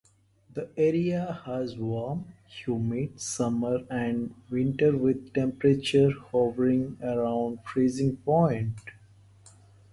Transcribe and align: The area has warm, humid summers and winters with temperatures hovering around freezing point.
The 0.51 0.71
area 0.77 1.41
has 1.45 1.77
warm, 1.77 2.33
humid 2.47 3.21
summers 3.21 3.85
and 3.91 4.33
winters 4.49 4.95
with 4.95 5.31
temperatures 5.31 6.15
hovering 6.31 6.97
around 7.03 7.59
freezing 7.67 8.17
point. 8.17 8.79